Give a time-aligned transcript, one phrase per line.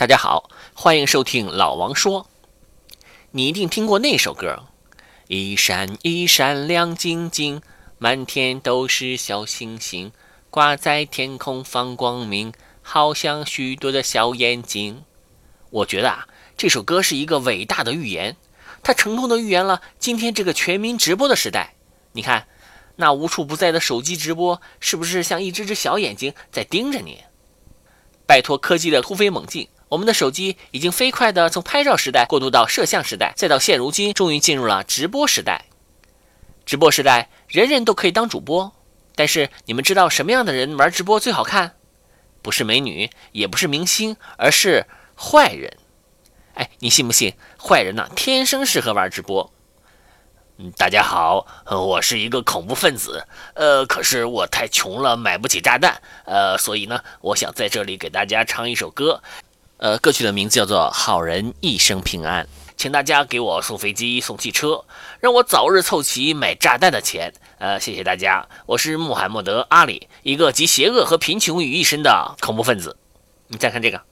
[0.00, 2.26] 大家好，欢迎收听老王说。
[3.32, 4.64] 你一定听过那首歌，
[5.28, 7.60] 一闪一闪亮晶晶，
[7.98, 10.10] 满天都是小星星，
[10.48, 15.04] 挂在天空放光明，好像许多的小眼睛。
[15.68, 16.26] 我觉得啊，
[16.56, 18.38] 这首歌是一个伟大的预言，
[18.82, 21.74] 它成功的预言了今天这个全民直播的时代。
[22.12, 22.48] 你看，
[22.96, 27.24] 那无处不在的手机直播，是不是像一只只小眼睛在盯着你？
[28.24, 29.68] 拜托科技的突飞猛进。
[29.90, 35.64] 我们的手机已经飞快地从拍照时代过渡到摄像时代，再到现如今，终于进入了直播时代。
[36.64, 38.72] 直播时代，人人都可以当主播，
[39.16, 41.74] 但是你们知道什么样的人玩直播最好看？
[42.40, 45.76] 不是美女，也不是明星，而是坏人。
[46.54, 47.34] 哎，你信不信？
[47.58, 49.52] 坏人呢，天生适合玩直播。
[50.58, 53.26] 嗯，大家好，我是一个恐怖分子。
[53.54, 56.00] 呃，可是我太穷了，买不起炸弹。
[56.26, 59.20] 呃，所以呢，我想在这里给大家唱一首歌。
[59.80, 62.44] 呃，歌曲的名字叫做《好人一生平安》，
[62.76, 64.84] 请大家给我送飞机、送汽车，
[65.20, 67.32] 让我早日凑齐买炸弹的钱。
[67.58, 72.98] 呃，谢谢大家，我是穆罕默德·阿里，一个集邪恶和贫穷于一身的恐怖分子。
[73.46, 74.02] 你再看这个，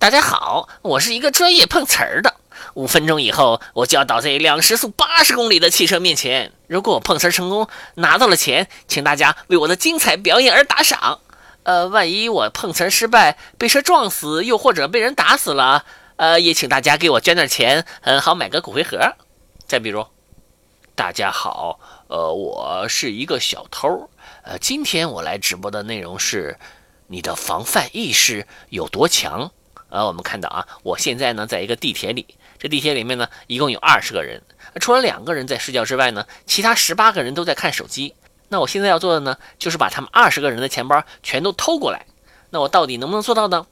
[0.00, 2.34] 大家好，我是一个专业碰瓷儿的。
[2.74, 6.52] 五分钟以后，我就要倒在一辆时速八十公里的汽车面前。
[6.66, 11.20] 如果我碰瓷成功，拿到了钱，请大家为我的精彩表演而打赏。
[11.66, 19.16] 呃，万一我碰瓷失败，被车撞死，又或者被人打死了，呃，也请大家给我捐点钱，嗯，好买个骨灰盒。
[19.66, 20.06] 再比如，
[20.94, 24.08] 大家好，呃，我是一个小偷，
[24.44, 26.56] 呃，今天我来直播的内容是，
[27.08, 29.50] 你的防范意识有多强？
[29.88, 34.40] 呃，我们看到啊，我现在呢，在一个地铁里，这地铁里面呢，一共有二十个人，
[34.80, 38.14] 除了两个人在睡觉之外呢，其他十八个人都在看手机。
[38.48, 42.06] 那我现在要做的呢，就是把他们二十个人的钱包全都偷过来。
[42.50, 43.66] 那我到底能不能做到呢？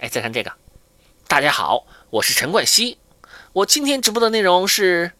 [0.00, 0.52] 哎，再看这个，
[1.26, 2.98] 大家好，我是陈冠希。
[3.52, 5.12] 我今天直播的内容是，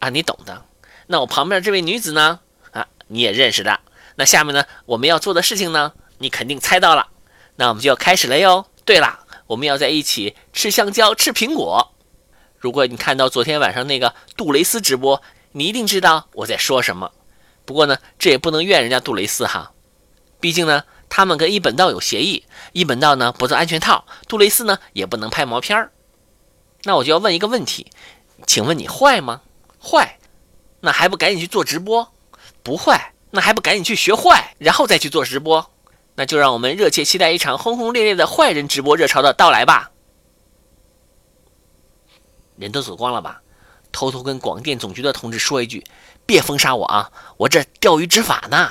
[0.00, 0.64] 啊，你懂的。
[1.06, 2.40] 那我旁边这位女子呢？
[2.72, 3.80] 啊，你也认识的。
[4.16, 7.08] 那下面呢，我们要做的事情呢，你肯定猜到了。
[7.56, 8.66] 那我们就要开始了哟。
[8.84, 11.94] 对了，我们要在一起吃香蕉、吃苹果。
[12.58, 17.12] 如果你看到昨天晚上那个杜蕾斯直播，你一定知道我在说什么。
[17.64, 19.72] 不过呢，这也不能怨人家杜蕾斯哈，
[20.40, 25.92] 毕竟呢，他们跟一本道有协议，一本道呢不做安全套，杜蕾斯呢也不能拍毛片儿。
[26.84, 27.90] 那我就要问一个问题，
[28.46, 29.42] 请问你坏吗？
[29.80, 30.18] 坏，
[30.80, 32.12] 那还不赶紧去做直播？
[32.62, 35.70] 不坏，那还不赶紧去学坏，然后再去做直播？
[36.16, 39.92] 那就让我们热切期待一场轰轰烈烈的坏人直播热潮的到来吧。
[42.56, 43.42] 人都走光了吧？
[43.92, 45.84] 偷偷跟广电总局的同志说一句。
[46.24, 47.10] 别封杀我啊！
[47.36, 48.70] 我这钓鱼执法呢。